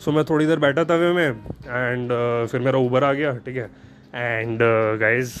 सो 0.00 0.10
so, 0.10 0.16
मैं 0.16 0.24
थोड़ी 0.24 0.46
देर 0.46 0.58
बैठा 0.58 0.84
तवे 0.84 1.12
में 1.12 1.28
एंड 1.28 2.12
uh, 2.12 2.50
फिर 2.52 2.60
मेरा 2.60 2.78
ऊबर 2.78 3.04
आ 3.04 3.12
गया 3.12 3.32
ठीक 3.36 3.56
है? 3.56 3.70
And 4.14 4.58
guys 5.00 5.34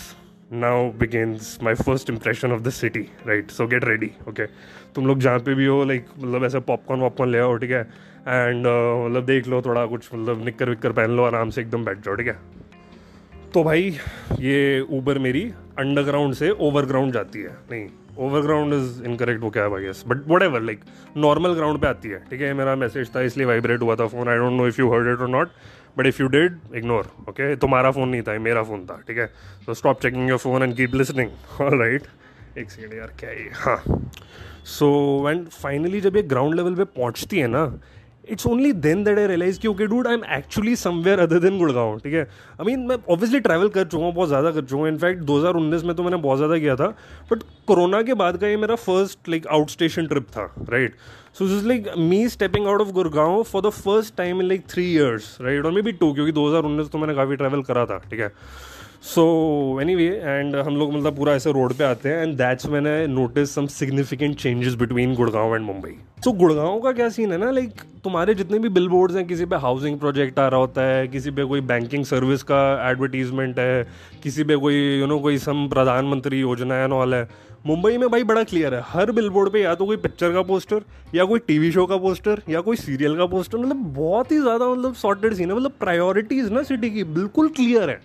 now 0.52 0.90
begins 0.90 1.58
my 1.62 1.74
first 1.74 2.10
impression 2.10 2.52
of 2.52 2.60
the 2.60 2.70
city 2.70 3.06
right 3.26 3.50
so 3.50 3.66
get 3.66 3.84
ready 3.84 4.10
okay 4.28 4.46
तुम 4.94 5.06
लोग 5.06 5.18
जहाँ 5.18 5.38
पे 5.38 5.54
भी 5.54 5.66
हो 5.66 5.84
लाइक 5.84 6.06
मतलब 6.18 6.44
ऐसे 6.44 6.60
पॉपकॉर्न 6.60 7.00
वॉपकॉर्न 7.00 7.32
ले 7.32 7.38
आओ 7.38 7.56
ठीक 7.56 7.70
है? 7.70 7.82
एंड 8.28 8.66
मतलब 9.06 9.24
देख 9.24 9.48
लो 9.48 9.62
थोड़ा 9.62 9.86
कुछ 9.86 10.08
मतलब 10.14 10.44
निक्कर 10.44 10.68
विक्कर 10.68 10.92
पहन 10.92 11.10
लो 11.10 11.24
आराम 11.24 11.50
से 11.50 11.60
एकदम 11.60 11.84
बैठ 11.84 11.98
जाओ 11.98 12.14
ठीक 12.14 12.26
है? 12.26 12.36
तो 13.54 13.62
भाई, 13.64 13.90
ये 14.40 14.80
ऊबर 14.90 15.18
मेरी 15.18 15.42
अंडरग्राउंड 15.78 16.34
से 16.34 16.50
ओवरग्राउंड 16.50 17.12
जाती 17.12 17.40
है। 17.40 17.50
नहीं 17.70 17.88
ओवरग्राउंड 18.18 18.74
इज़ 18.74 19.02
इनकरेक्ट 19.04 19.42
वो 19.42 19.50
क्या 19.50 19.62
है 19.62 19.70
भाई 19.70 19.90
but 20.06 20.22
whatever 20.42 20.60
like 20.62 20.80
normal 21.16 21.54
ground 21.54 21.80
पे 21.80 21.86
आती 21.86 22.08
है, 22.08 22.18
ठीक 22.30 22.40
है? 22.40 22.52
मेरा 22.54 22.74
मैसेज 22.76 23.14
था, 23.16 23.20
इसलिए 23.22 23.46
वाइब्रेट 23.46 23.82
हुआ 23.82 23.96
था 23.96 24.06
phone 24.06 24.28
I 24.28 24.36
don't 24.36 24.52
know 24.52 24.66
if 24.68 24.80
you 24.80 24.90
heard 24.92 25.12
it 25.12 25.20
or 25.20 25.28
not 25.28 25.50
but 25.98 26.06
if 26.06 26.22
you 26.22 26.28
did 26.28 26.58
ignore 26.76 27.12
okay 27.28 27.54
तुम्हारा 27.56 27.90
फ़ोन 27.90 28.08
नहीं 28.08 28.22
था 28.22 28.38
मेरा 28.40 28.62
फ़ोन 28.62 28.86
था, 28.86 29.00
ठीक 29.08 29.18
है? 29.18 29.26
So 29.66 29.74
stop 29.74 30.00
checking 30.02 30.28
your 30.28 30.38
phone 30.38 30.62
and 30.62 30.76
keep 30.76 30.94
listening 30.94 31.30
right 31.60 32.06
एक 32.58 32.70
सेकेंड 32.70 32.94
यार, 32.94 33.12
क्या 33.18 33.30
है 33.30 33.50
हाँ। 33.54 34.10
सो 34.68 35.30
एंड 35.30 35.48
फाइनली 35.48 36.00
जब 36.00 36.16
ये 36.16 36.22
ग्राउंड 36.24 36.54
लेवल 36.54 36.74
पे 36.74 36.84
पहुँचती 36.96 37.38
है 37.38 37.46
ना 37.48 37.66
it's 38.24 38.46
only 38.46 38.72
then 38.72 39.02
that 39.04 39.18
I 39.18 39.26
realise 39.26 39.58
कि 39.60 39.68
okay 39.68 39.86
dude 39.86 40.06
I 40.06 40.14
am 40.14 40.24
actually 40.36 40.74
somewhere 40.76 41.20
other 41.20 41.38
than 41.38 41.58
Gurgaon 41.58 41.98
ठीक 41.98 42.14
है? 42.14 42.22
आई 42.60 42.66
मीन 42.66 42.86
मैं 42.88 42.96
ऑब्वियसली 43.10 43.40
ट्रैवल 43.40 43.68
कर 43.68 43.84
चुका 43.84 44.04
हूँ, 44.04 44.12
बहुत 44.14 44.28
ज़्यादा 44.28 44.50
कर 44.50 44.64
चुका 44.64 44.80
हूँ। 44.80 44.88
इनफैक्ट 44.88 45.22
2019 45.24 45.84
में 45.84 45.94
तो 45.96 46.02
मैंने 46.02 46.16
बहुत 46.18 46.38
ज़्यादा 46.38 46.58
किया 46.58 46.76
था। 46.76 46.86
बट 47.32 47.42
कोरोना 47.66 48.02
के 48.02 48.14
बाद 48.14 48.36
का 48.36 48.48
ये 48.48 48.56
मेरा 48.56 48.74
first 48.76 49.28
like 49.28 49.46
out 49.46 49.70
station 49.70 50.06
trip 50.06 50.26
था 50.36 50.44
right 50.70 50.94
so 51.38 51.46
this 51.48 51.64
like 51.64 51.88
me 51.98 52.28
stepping 52.28 52.66
out 52.66 52.80
of 52.80 52.90
Gurgaon 52.92 53.42
for 53.42 53.62
the 53.62 53.70
first 53.74 54.16
time 54.16 54.40
in 54.40 54.48
like 54.48 54.66
three 54.70 54.84
years 54.92 55.36
right 55.40 55.64
और 55.64 55.72
मे 55.72 55.82
बी 55.82 55.92
टू 55.92 56.12
क्योंकि 56.14 56.32
2019 56.32 56.92
तो 56.92 56.98
मैंने 56.98 57.14
काफ़ी 57.14 57.36
ट्रैवल 57.36 57.62
करा 57.62 57.84
था, 57.86 57.98
ठीक 58.10 58.20
है? 58.20 58.32
सो 59.04 59.22
एनी 59.82 59.94
वे 59.94 60.04
एंड 60.16 60.56
हम 60.56 60.76
लोग 60.76 60.92
मतलब 60.92 61.16
पूरा 61.16 61.32
ऐसे 61.34 61.52
रोड 61.52 61.72
पे 61.74 61.84
आते 61.84 62.08
हैं 62.08 62.22
एंड 62.22 62.34
दैट्स 62.36 62.66
मैंने 62.66 63.06
notice 63.06 63.54
some 63.54 63.66
significant 63.68 64.36
changes 64.38 64.74
between 64.74 65.14
Gurgaon 65.14 65.54
and 65.54 65.64
Mumbai. 65.64 65.96
So 66.24 66.32
Gurgaon 66.32 66.78
का 66.80 66.92
क्या 66.92 67.08
सीन 67.08 67.32
है 67.32 67.38
ना? 67.38 67.50
लाइक 67.50 67.80
तुम्हारे 68.04 68.34
जितने 68.34 68.58
भी 68.58 68.68
बिल 68.68 68.88
बोर्ड्स 68.88 69.16
हैं 69.16 69.26
किसी 69.26 69.44
पे 69.44 69.56
हाउसिंग 69.56 69.98
प्रोजेक्ट 70.00 70.38
आ 70.38 70.46
रहा 70.48 70.60
होता 70.60 70.82
है 70.82 71.08
किसी 71.08 71.30
पे 71.30 71.44
कोई 71.44 71.60
बैंकिंग 71.62 72.04
सर्विस 72.04 72.42
का 72.42 72.60
एडवर्टीजमेंट 72.90 73.58
है 73.58 73.86
किसी 74.22 74.44
पे 74.44 74.56
कोई 74.56 74.74
यू 74.74 75.00
you 75.00 75.08
नो 75.08 75.12
know, 75.12 75.22
कोई 75.22 75.38
सम 75.38 75.66
प्रधानमंत्री 75.68 76.40
योजना 76.40 76.74
है 76.74 76.86
नॉल 76.88 77.14
है 77.14 77.28
मुंबई 77.66 77.96
में 77.98 78.08
भाई 78.10 78.24
बड़ा 78.24 78.42
क्लियर 78.44 78.74
है। 78.74 78.82
हर 78.86 79.12
बिल 79.12 79.28
बोर्ड 79.30 79.52
पर 79.52 79.58
या 79.58 79.74
तो 79.74 79.86
कोई 79.86 79.96
पिक्चर 79.98 80.32
का 80.32 80.42
पोस्टर 80.44 80.82
या 81.14 81.24
कोई 81.24 81.38
टीवी 81.48 81.72
शो 81.72 81.86
का 81.86 81.96
पोस्टर 81.98 82.42
या 82.50 82.60
कोई 82.60 82.76
सीरियल 82.76 83.16
का 83.16 83.26
पोस्टर 83.26 83.58
मतलब 83.58 83.92
बहुत 83.98 84.32
ही 84.32 84.38
ज़्यादा 84.38 84.68
मतलब 84.68 84.94
सॉर्टेड 84.94 85.34
सीन 85.34 85.50
है। 85.50 85.56
मतलब 85.56 85.76
प्रायोरिटीज़ 85.80 86.50
ना 86.52 86.62
सिटी 86.62 86.90
की 86.90 87.04
बिल्कुल 87.12 87.48
क्लियर 87.56 87.90
है। 87.90 88.00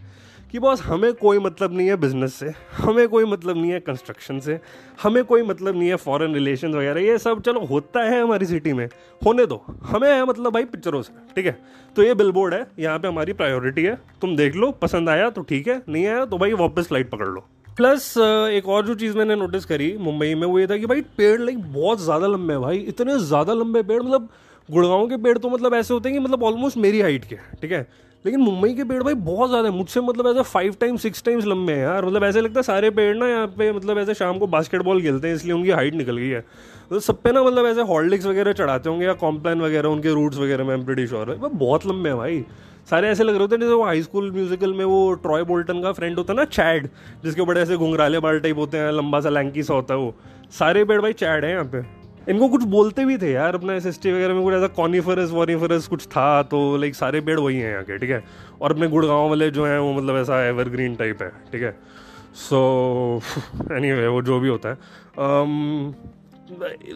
कि 0.52 0.60
बॉस, 0.60 0.82
हमें 0.82 1.14
कोई 1.14 1.40
मतलब 1.40 1.74
नहीं 1.74 1.88
है 1.88 1.96
बिज़नेस 1.96 2.34
से, 2.34 2.52
हमें 2.78 3.08
कोई 3.08 3.26
मतलब 3.26 3.58
नहीं 3.58 3.72
है 3.72 3.80
कंस्ट्रक्शन 3.80 4.40
से, 4.40 4.60
हमें 5.04 5.24
कोई 5.24 5.44
मतलब 5.44 5.76
नहीं 5.76 5.90
है 5.90 5.96
फॉरेन 5.96 6.34
रिलेशन 6.34 6.76
वगैरह, 6.76 7.02
ये 7.02 7.18
सब 7.18 7.42
चलो 7.42 7.66
होता 7.66 8.04
है 8.04 8.22
हमारी 8.22 8.46
सिटी 8.46 8.74
में, 8.74 8.86
होने 9.22 9.46
दो, 9.46 9.62
हमें 9.84 10.10
है 10.10 10.24
मतलब 10.26 10.54
भाई 10.54 10.66
पिक्चरों 10.66 11.02
से, 11.02 11.14
ठीक 11.36 11.46
है? 11.46 11.58
तो 11.96 12.04
ये 12.04 12.14
बिल 12.14 12.32
है, 12.54 12.66
यहाँ 12.80 13.00
पे 13.00 13.08
हमारी 13.08 13.34
प्रायोरिटी 13.34 13.84
है, 13.84 13.98
तुम 14.22 14.36
देख 14.38 14.56
लो, 14.56 14.72
पसंद 14.82 15.10
आया 15.10 15.30
तो 15.30 15.42
ठीक 15.44 15.68
है, 15.68 15.82
नहीं 15.90 16.06
आया 16.08 16.26
तो 16.26 16.38
भाई 16.38 16.54
वापस 16.56 16.88
फ़्लाइट 16.88 17.10
पकड़ 17.10 17.28
लो। 17.28 17.46
प्लस 17.78 18.14
एक 18.18 18.68
और 18.68 18.86
जो 18.86 18.96
चीज़ 18.96 19.18
मैंने 19.18 19.36
नोटिस 19.36 19.66
करी 19.66 19.96
मुंबई 20.00 20.34
में, 20.36 20.48
वो 20.48 20.60
ये 20.60 20.68
था 20.68 20.78
कि 20.78 20.86
भाई 20.86 21.02
पेड़ 21.18 21.40
लाइक 21.42 21.72
बहुत 21.74 22.02
ज़्यादा 22.02 22.28
लंबे 22.28 22.54
हैं 22.54 22.62
भाई, 22.62 22.78
इतने 22.80 23.20
ज़्यादा 23.20 23.54
लंबे 23.54 23.84
पेड़ 23.84 24.02
मतलब 24.02 24.30
गुड़गांव 24.70 25.08
के 25.08 25.18
पेड़ 25.18 25.38
तो 25.38 25.50
मतलब 25.50 25.74
ऐसे 25.74 25.94
होते 25.94 26.10
हैं 26.10 26.18
कि 26.18 26.24
मतलब 26.24 26.44
ऑलमोस्ट 26.44 26.78
मेरी 26.78 27.02
हाइट 27.02 27.26
के, 27.26 27.36
ठीक 27.62 27.72
है? 27.72 27.88
लेकिन 28.28 28.42
मुंबई 28.42 28.74
के 28.74 28.84
पेड़ 28.84 29.02
भाई 29.04 29.14
बहुत 29.14 29.50
ज़्यादा 29.50 29.70
है। 29.70 29.74
मुझसे 29.76 30.02
मतलब 30.02 30.28
ऐसे 30.28 30.42
फाइव 30.44 30.76
टाइम्स 30.80 31.02
सिक्स 31.02 31.24
टाइम्स 31.24 31.46
लंबे 31.46 31.74
हैं 31.74 31.82
यार। 31.82 32.06
मतलब 32.06 32.24
ऐसे 32.24 32.42
लगता 32.42 32.60
है 32.60 32.64
सारे 32.64 32.90
पेड़ 32.92 33.16
ना 33.18 33.28
यहाँ 33.28 33.48
पे 33.58 33.72
मतलब 33.74 33.98
ऐसे 33.98 34.14
शाम 34.14 34.38
को 34.40 34.48
बास्केटबॉल 34.48 35.02
खेलते 35.02 35.28
हैं, 35.28 35.36
इसलिए 35.36 35.54
उनकी 35.54 35.72
हाइट 35.72 35.96
निकल 35.96 36.18
गई 36.18 36.30
है। 36.30 36.46
तो 36.90 37.00
सब 37.02 37.22
पे 37.22 37.32
ना 37.32 37.44
मतलब 37.44 37.66
ऐसे 37.66 37.82
हॉर्लिक्स 37.84 38.26
वगैरह 38.26 38.54
चढ़ाते 38.54 38.90
होंगे 38.90 39.06
या 39.06 39.14
कॉम्प्लान 39.16 39.62
वगैरह, 39.62 39.90
उनके 39.90 40.14
रूट्स 40.14 40.38
वगैरह 40.38 40.64
में 40.64 40.86
प्रिटी 40.86 41.08
श्योर 41.08 41.32
है 41.32 41.38
बहुत 41.50 41.86
लंबे 41.86 42.10
हैं 42.10 42.18
भाई। 42.18 42.44
सारे 42.90 43.08
ऐसे 43.10 43.24
लग 43.24 43.30
रहे 43.30 43.42
होते 43.42 43.56
हैं 43.56 43.62
जैसे 43.62 43.74
वो 43.74 43.84
हाई 43.84 44.02
स्कूल 44.02 44.32
म्यूजिकल 44.32 44.74
में 44.74 44.84
वो 44.86 45.14
ट्रॉय 45.24 45.44
बोल्टन 45.46 45.82
का 45.82 45.92
फ्रेंड 45.92 46.18
होता 46.18 46.34
है 46.34 46.38
ना 46.38 46.46
चैड 46.48 46.88
जिसके 47.24 47.42
बड़े 47.44 47.62
ऐसे 47.62 47.78
घुंघराले 47.78 48.20
बाल 48.20 48.40
टाइप 48.40 48.58
होते 48.58 48.78
हैं, 48.78 48.92
लंबा 48.94 49.20
सा 49.20 49.30
लैंकी 49.30 49.64
सा 49.64 49.74
होता 49.74 49.94
है 49.94 50.00
वो। 50.00 50.14
सारे 50.60 50.84
पेड़ 50.86 51.02
भाई 51.02 51.14
चैड 51.16 51.46
है 51.46 51.52
यहाँ 51.52 51.66
पे। 51.66 51.82
इनको 52.30 52.50
कुछ 52.50 52.64
बोलते 52.64 53.06
भी 53.06 53.18
थे 53.18 53.32
यार 53.32 53.56
अपना 53.56 53.74
एस 53.74 53.88
वगैरह 53.88 54.34
में 54.34 54.44
कुछ 54.44 54.54
ऐसा 54.54 54.68
कॉनिफरस 54.68 55.30
वॉनिफरस 55.32 55.88
कुछ 55.88 56.08
था 56.08 56.44
तो 56.44 56.78
लाइक 56.78 56.96
सारे 56.96 57.22
पेड़ 57.22 57.40
वही 57.40 57.58
हैं 57.58 57.72
यहाँ 57.72 57.84
के 57.84 57.98
ठीक 57.98 58.10
है? 58.10 58.24
और 58.62 58.72
अपने 58.72 58.88
गुड़गांव 58.88 59.30
वाले 59.30 59.50
जो 59.50 59.66
हैं 59.66 59.80
वो 59.80 59.94
मतलब 59.94 60.18
ऐसा 60.18 60.46
एवरग्रीन 60.46 60.96
टाइप 60.96 61.22
है 61.22 61.30
ठीक 61.30 61.64
है? 61.64 61.80
सो 62.36 63.22
एनी 63.72 63.92
anyway, 63.92 64.08
वो 64.08 64.22
जो 64.22 64.40
भी 64.40 64.50
होता 64.50 64.70
है। 64.70 64.76
Um, 64.76 65.96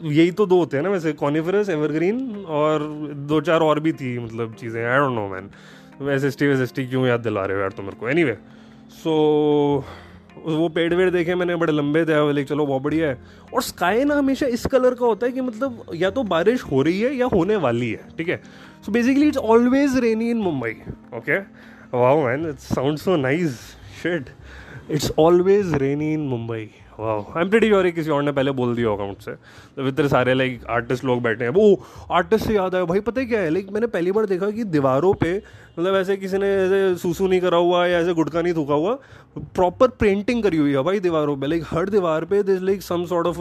यही 0.03 0.31
तो 0.31 0.45
दो 0.45 0.57
होते 0.57 0.77
हैं 0.77 0.83
ना 0.83 0.89
वैसे 0.89 1.13
कॉनिफरस 1.13 1.69
एवरग्रीन 1.69 2.45
और 2.47 2.79
दो 3.15 3.41
चार 3.41 3.61
और 3.61 3.79
भी 3.79 3.93
थी 3.93 4.19
मतलब 4.19 4.53
चीज़ें 4.53 4.85
I 4.85 4.97
don't 4.97 5.11
know 5.11 5.27
man 5.27 5.50
S 6.11 6.23
S 6.23 6.38
T 6.38 6.45
S 6.45 6.59
S 6.59 6.73
T 6.75 6.88
क्यों 6.88 7.07
याद 7.07 7.19
दिला 7.19 7.45
रहे 7.45 7.55
हो 7.55 7.61
यार 7.61 7.71
तो 7.71 7.83
मेरे 7.83 7.95
को? 7.95 8.09
एनी 8.09 8.23
वे 8.23 8.38
सो 8.89 9.83
वो 10.38 10.67
पेड़ 10.69 10.93
वेड़ 10.93 11.09
देखे 11.09 11.35
मैंने, 11.35 11.55
बड़े 11.55 11.73
लंबे 11.73 12.03
थे 12.05 12.33
लाइक 12.33 12.47
चलो 12.47 12.65
बहुत 12.65 12.81
बढ़िया 12.81 13.07
है। 13.09 13.17
और 13.53 13.61
स्काई 13.61 14.03
ना 14.03 14.15
हमेशा 14.15 14.47
इस 14.47 14.65
कलर 14.65 14.93
का 14.93 15.05
होता 15.05 15.25
है 15.25 15.31
कि 15.31 15.41
मतलब 15.41 15.85
या 15.95 16.09
तो 16.09 16.23
बारिश 16.25 16.63
हो 16.63 16.81
रही 16.81 17.01
है 17.01 17.15
या 17.15 17.25
होने 17.33 17.55
वाली 17.57 17.91
है, 17.91 18.07
ठीक 18.17 18.29
है? 18.29 18.41
So 18.85 18.91
basically 18.91 19.27
it's 19.27 19.38
always 19.38 19.97
rainy 19.97 20.29
in 20.31 20.38
Mumbai 20.38 20.71
okay 21.17 21.38
wow 21.93 22.25
man 22.25 22.50
it's 22.50 22.73
sound 22.75 22.97
so 22.97 23.15
nice 23.17 23.59
shit 24.03 24.29
it's 24.91 25.11
always 25.19 25.73
rainy 25.73 26.13
in 26.13 26.27
Mumbai 26.27 26.69
I 27.00 27.41
am 27.41 27.91
किसी 27.91 28.10
और 28.10 28.24
ने 28.24 28.31
पहले 28.31 28.51
बोल 28.51 28.75
दिया 28.75 28.88
होगा 28.88 29.05
मुझसे। 29.05 29.31
तो 29.31 29.88
इतने 29.88 30.07
सारे 30.10 30.33
लाइक 30.33 30.65
आर्टिस्ट 30.69 31.05
लोग 31.05 31.21
बैठे 31.24 31.43
हैं। 31.43 31.51
वो 31.51 31.83
आर्टिस्ट 32.12 32.45
से 32.48 32.53
याद 32.53 32.75
आया। 32.75 32.86
भाई, 32.86 33.00
पता 33.00 33.21
है 33.21 33.27
क्या 33.27 33.39
है? 33.39 33.50
लाइक 33.50 33.71
मैंने 33.71 33.88
पहली 33.88 34.12
बार 34.12 34.25
देखा 34.25 34.50
कि 34.51 34.63
दीवारों 34.65 35.13
पे 35.13 35.41
मतलब 35.79 35.95
ऐसे 35.95 36.15
किसी 36.17 36.38
ने 36.38 36.48
ऐसे 36.55 36.95
सूसू 36.98 37.27
नहीं 37.27 37.39
करा 37.41 37.57
हुआ 37.57 37.86
या 37.88 38.00
ऐसे 38.00 38.13
गुटका 38.13 38.41
नहीं 38.41 38.53
थूका 38.53 38.74
हुआ 38.74 38.98
प्रॉपर 39.55 39.88
पेंटिंग 40.00 40.41
करी 40.43 40.57
हुई 40.57 40.71
है 40.71 40.81
भाई 40.83 41.00
दीवारों 41.00 41.36
पे। 41.38 41.48
लाइक 41.48 41.63
हर 41.67 41.89
दीवार 41.89 42.25
पे 42.25 42.41
this 42.43 42.62
like 42.62 42.81
some 42.81 43.05
sort 43.05 43.27
of 43.27 43.38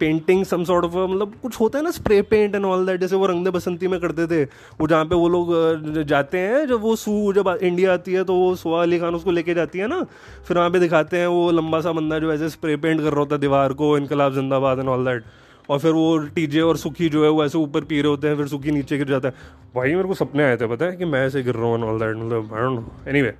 painting 0.00 0.44
some 0.44 0.64
sort 0.64 0.84
of 0.84 0.96
मतलब 0.96 1.32
कुछ 1.42 1.60
होता 1.60 1.78
है 1.78 1.84
ना 1.84 1.90
spray 1.90 2.20
paint 2.22 2.54
and 2.54 2.64
all 2.64 2.86
that 2.86 3.00
जैसे 3.00 3.16
वो 3.16 3.26
रंगदे 3.26 3.50
बसंती 3.50 3.88
में 3.88 3.98
करते 4.00 4.26
थे, 4.26 4.42
वो 4.80 4.86
जहाँ 4.86 5.04
पे 5.04 5.14
वो 5.14 5.28
लोग 5.28 6.02
जाते 6.02 6.38
हैं, 6.38 6.66
जब 6.66 6.80
वो 6.80 6.96
सू, 6.96 7.32
जब 7.32 7.58
इंडिया 7.62 7.92
आती 7.94 8.12
है 8.12 8.24
तो 8.24 8.34
वो 8.34 8.54
सुहा 8.56 8.82
अली 8.82 8.98
खान 8.98 9.14
उसको 9.14 9.30
लेके 9.30 9.54
जाती 9.54 9.78
है 9.78 9.86
ना, 9.86 10.02
फिर 10.48 10.58
वहाँ 10.58 10.70
पे 10.70 10.80
दिखाते 10.80 11.16
हैं 11.16 11.26
वो 11.26 11.50
लंबा 11.50 11.80
सा 11.80 11.92
बंदा 11.92 12.18
जो 12.18 12.32
ऐसे 12.32 12.48
स्प्रे 12.48 12.76
पेंट 12.76 12.87
कर 12.96 13.04
रहा 13.04 13.18
होता 13.18 13.34
है 13.34 13.40
दीवार 13.40 13.72
को, 13.72 13.96
इनकलाब 13.98 14.34
जिंदाबाद 14.34 14.78
एंड 14.78 14.88
ऑल 14.88 15.04
दैट 15.04 15.24
और 15.70 15.78
फिर 15.78 15.92
वो 15.92 16.18
टीजे 16.34 16.60
और 16.60 16.76
सुखी 16.76 17.08
जो 17.08 17.24
है 17.24 17.30
वो 17.30 17.44
ऐसे 17.44 17.58
ऊपर 17.58 17.84
पी 17.84 18.00
रहे 18.00 18.10
होते 18.10 18.28
हैं, 18.28 18.36
फिर 18.36 18.46
सुखी 18.46 18.70
नीचे 18.70 18.98
गिर 18.98 19.08
जाता 19.08 19.28
है। 19.28 19.34
भाई 19.74 19.94
मेरे 19.94 20.08
को 20.08 20.14
सपने 20.14 20.44
आए 20.44 20.56
थे, 20.56 20.66
पता 20.66 20.84
है 20.84 20.96
कि 20.96 21.04
मैं 21.04 21.24
ऐसे 21.26 21.42
गिर 21.42 21.54
रहा 21.54 21.64
हूँ 21.64 21.82
ऑल 21.84 21.98
दैट 21.98 22.16
मतलब 22.16 22.54
आई 22.54 22.62
डोंट 22.62 22.78
नो 22.78 22.92
एनीवे 23.08 23.34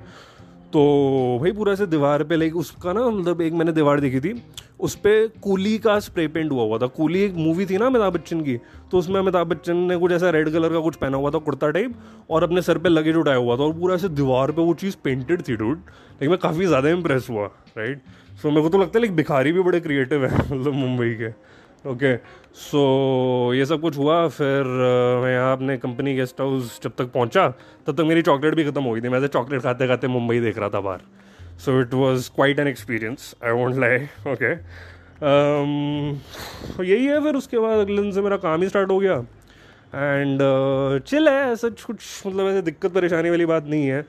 तो 0.73 0.81
भाई 1.41 1.53
पूरा 1.53 1.73
ऐसे 1.73 1.87
दीवार 1.87 2.23
पे 2.25 2.37
लाइक 2.37 2.57
उसका 2.57 2.93
ना 2.93 3.09
मतलब 3.09 3.41
एक 3.41 3.53
मैंने 3.53 3.73
दीवार 3.73 4.01
देखी 4.01 4.21
थी, 4.21 4.33
उस 4.81 4.95
पर 4.97 5.29
कूली 5.43 5.77
का 5.79 5.99
स्प्रे 6.01 6.27
पेंट 6.29 6.51
हुआ 6.53 6.63
हुआ 6.63 6.79
था। 6.79 6.87
कूली 6.89 7.23
एक 7.23 7.35
मूवी 7.37 7.67
थी 7.67 7.79
ना 7.79 7.87
अमिताभ 7.87 8.13
बच्चन 8.13 8.41
की 8.41 8.57
तो 8.91 8.99
उसमें 8.99 9.19
अमिताभ 9.21 9.47
बच्चन 9.49 9.77
ने 9.89 9.97
कुछ 9.99 10.13
ऐसा 10.13 10.31
रेड 10.31 10.51
कलर 10.53 10.73
का 10.73 10.81
कुछ 10.81 10.97
पहना 10.97 11.17
हुआ 11.17 11.31
था, 11.31 11.39
कुर्ता 11.39 11.71
टाइप 11.71 11.95
और 12.31 12.43
अपने 12.43 12.63
सर 12.63 12.79
पे 12.79 12.89
लगेज 12.89 13.17
उठाया 13.17 13.37
हुआ 13.37 13.57
था, 13.57 13.63
और 13.63 13.73
पूरा 13.73 13.95
ऐसे 13.95 14.09
दीवार 14.11 14.53
पे 14.53 14.63
वो 14.63 14.75
चीज़ 14.77 14.97
पेंटेड 15.05 15.43
थी 15.49 15.57
डूड 15.57 15.77
लेकिन 15.77 16.31
मैं 16.31 16.39
काफ़ी 16.39 16.67
ज़्यादा 16.67 16.89
इंप्रेस 16.91 17.27
हुआ 17.31 17.47
राइट 17.79 18.03
सो 18.43 18.51
मेरे 18.51 18.63
को 18.63 18.69
तो 18.69 18.79
लगता 18.79 18.99
है 18.99 19.05
लाइक 19.05 19.17
भिखारी 19.17 19.53
भी 19.53 19.63
बड़े 19.63 19.81
क्रिएटिव 19.81 20.25
है 20.27 20.37
मतलब 20.37 20.73
मुंबई 20.75 21.11
के। 21.15 21.29
ओके 21.85 22.17
सो 22.59 23.53
ये 23.55 23.65
सब 23.67 23.81
कुछ 23.81 23.97
हुआ, 23.99 24.27
फिर 24.29 24.65
मैं 25.23 25.33
यहाँ 25.33 25.53
अपने 25.57 25.77
कंपनी 25.79 26.15
गेस्ट 26.15 26.41
हाउस 26.41 26.81
जब 26.83 26.93
तक 26.99 27.13
पहुँचा, 27.13 27.49
तब 27.87 27.97
तक 27.97 28.05
मेरी 28.05 28.23
चॉकलेट 28.23 28.55
भी 28.55 28.65
ख़त्म 28.65 28.83
हो 28.83 28.93
गई 28.93 29.01
थी। 29.01 29.09
मैं 29.09 29.27
चॉकलेट 29.27 29.63
खाते 29.63 29.87
खाते 29.89 30.09
मुंबई 30.09 30.41
देख 30.41 30.59
रहा 30.59 30.69
था 30.69 30.81
बाहर। 30.81 31.01
So 31.59 31.81
it 31.81 31.95
was 31.95 32.31
quite 32.35 32.59
an 32.59 32.69
experience 32.69 33.35
I 33.45 33.53
won't 33.53 33.77
lie 33.77 33.99
okay 34.33 34.53
यही 36.85 37.05
है, 37.07 37.21
फिर 37.23 37.37
उसके 37.37 37.59
बाद 37.59 37.79
अगले 37.79 38.03
दिन 38.03 38.11
से 38.13 38.23
मेरा 38.23 38.37
काम 38.39 38.63
ही 38.63 38.69
स्टार्ट 38.69 38.91
हो 38.91 38.99
गया। 38.99 39.15
एंड 39.95 40.41
चिल 41.07 41.29
है, 41.29 41.53
ऐसा 41.53 41.69
कुछ 41.69 42.27
मतलब 42.27 42.47
ऐसे 42.49 42.63
दिक्कत 42.63 42.93
परेशानी 42.95 43.31
वाली 43.31 43.47
बात 43.47 43.67
नहीं 43.67 43.87
है। 43.87 44.05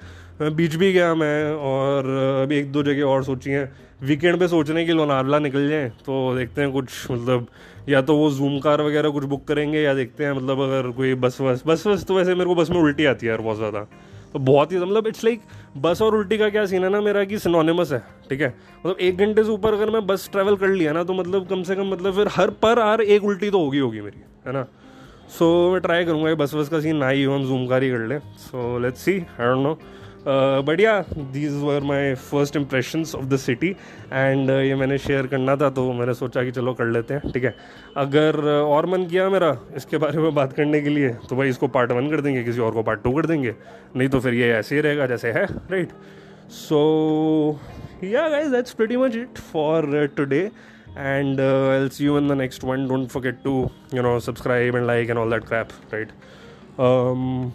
बीच 0.56 0.76
भी 0.76 0.92
गया 0.94 1.14
मैं, 1.16 1.54
और 1.54 2.08
अभी 2.44 2.58
एक 2.58 2.72
दो 2.72 2.84
जगह 2.84 3.04
और 3.06 3.24
सोची 3.24 3.52
हैं। 3.52 3.72
वीकेंड 4.02 4.40
पे 4.40 4.74
हैं 4.74 4.86
कि 4.86 4.94
लोनावला 4.94 5.40
निकल 5.40 5.70
जाए 5.70 5.90
तो 6.06 6.36
देखते 6.36 6.62
हैं 6.62 6.72
कुछ 6.72 7.12
मतलब 7.12 7.48
या 7.90 8.02
तो 8.02 8.16
वो 8.16 8.30
जूम 8.32 8.60
कार 8.60 8.82
वगैरह 8.82 9.10
कुछ 9.10 9.24
बुक 9.24 9.44
करेंगे 9.48 9.82
या 9.82 9.94
देखते 9.94 10.26
हैं 10.26 10.32
मतलब 10.32 10.62
अगर 10.62 10.90
कोई 10.92 11.14
बस 11.16 11.42
वस 11.42 11.64
बस 11.68 11.86
वस 11.88 12.06
तो 12.06 12.16
वैसे 12.16 12.36
मेरे 12.36 12.46
को 12.46 12.56
बस 12.56 12.70
में 12.70 12.78
उल्टी 12.78 13.06
आती 13.06 13.26
है 13.26 13.30
यार 13.32 13.42
बहुत 13.42 13.58
ज़्यादा। 13.58 13.80
तो 14.34 14.40
बहुत 14.40 14.72
ही 14.72 14.78
मतलब 14.78 15.08
इट्स 15.08 15.24
लाइक 15.24 15.42
बस 15.78 16.02
और 16.02 16.16
उल्टी 16.16 16.38
का 16.38 16.50
क्या 16.50 16.66
सीन 16.66 16.84
है 16.84 16.90
ना 16.90 17.02
मेरा 17.02 17.24
कि 17.24 17.38
सिनोनिमस 17.40 17.92
है 17.92 18.00
ठीक 18.30 18.42
है? 18.42 18.54
मतलब 18.80 18.98
एक 19.00 19.18
घंटे 19.18 19.44
से 19.44 19.50
ऊपर 19.50 19.74
अगर 19.74 19.90
मैं 19.90 20.06
बस 20.08 20.30
ट्रैवल 20.32 20.56
कर 20.56 20.68
लिया 20.68 20.94
ना 20.94 21.04
तो 21.04 21.14
मतलब 21.14 21.48
कम 21.48 21.64
से 21.64 21.76
कम 21.76 21.92
मतलब 21.92 22.16
फिर 22.16 22.28
हर 22.32 22.50
पर 22.62 22.80
आर 22.80 23.02
एक 23.02 23.24
उल्टी 23.24 23.50
तो 23.50 23.60
होगी 23.60 23.80
होगी 23.80 24.02
मेरी 24.02 24.24
है 24.48 24.54
ना? 24.54 24.64
सो 25.30 25.46
so, 25.66 25.72
मैं 25.74 25.82
ट्राई 25.82 26.06
करूँगा 26.06 26.34
बस 26.36 26.56
बस 26.56 26.70
का 26.70 26.80
सीन 26.80 26.96
ना 26.96 27.10
ही 27.10 27.24
हो 27.24 27.36
हम 27.36 27.46
जूम 27.46 27.68
कार 27.68 27.84
ही 27.84 27.90
कर 27.90 28.08
ले। 28.08 28.20
So 28.20 28.80
let's 28.80 29.02
see 29.02 29.12
I 29.12 29.48
don't 29.48 29.64
know 29.64 29.78
but 30.28 30.80
yeah 30.80 31.00
these 31.34 31.54
were 31.64 31.84
my 31.84 32.14
first 32.14 32.56
impression 32.56 33.04
of 33.16 33.26
the 33.26 33.38
city 33.38 33.70
and 34.14 34.50
ये 34.50 34.76
मैंने 34.76 34.98
शेयर 34.98 35.28
करना 35.28 35.56
था 35.56 35.70
तो 35.70 35.92
मैंने 35.94 36.14
सोचा 36.14 36.44
कि 36.44 36.52
चलो 36.52 36.74
कर 36.74 36.86
लेते 36.86 37.14
हैं 37.14 37.32
ठीक 37.32 37.44
है 37.44 37.56
अगर 37.98 38.36
uh, 38.36 38.70
और 38.72 38.86
मन 38.86 39.06
किया 39.06 39.30
मेरा 39.30 39.58
इसके 39.78 39.98
बारे 39.98 40.18
में 40.18 40.34
बात 40.36 40.54
करने 40.54 40.82
के 40.82 40.90
लिए 40.90 41.10
तो 41.30 41.36
भाई 41.36 41.50
इसको 41.50 41.68
पार्ट 41.68 41.92
वन 41.92 42.10
कर 42.10 42.22
देंगे 42.22 42.44
किसी 42.44 42.60
और 42.62 42.72
को 42.72 42.84
पार्ट 42.84 43.04
टू 43.04 43.12
कर 43.12 43.26
देंगे 43.26 43.56
नहीं 43.96 44.10
तो 44.10 44.20
फिर 44.20 44.34
ये 44.34 44.52
ऐसे 44.54 44.76
ही 44.76 44.82
रहेगा 44.82 45.08
जैसे 45.08 45.32
है 45.32 45.46
right 45.46 45.92
so 46.58 46.82
yeah 48.04 48.28
guys 48.30 48.52
that's 48.52 48.74
pretty 48.74 48.98
much 48.98 49.16
it 49.16 49.38
for 49.54 50.08
today 50.18 50.50
and 50.98 51.40
uh, 51.40 51.70
I'll 51.70 51.90
see 51.90 52.04
you 52.04 52.18
in 52.18 52.28
the 52.28 52.36
next 52.36 52.64
one. 52.64 52.88
Don't 52.88 53.08
forget 53.08 53.44
to 53.44 53.72
you 53.92 54.02
know 54.02 54.20
subscribe 54.20 54.76
and 54.76 54.88
like 54.88 55.10
and 55.10 55.20
all 55.20 55.30
that 55.30 55.46
crap, 55.46 55.74
right? 55.92 56.12
Um. 56.78 57.54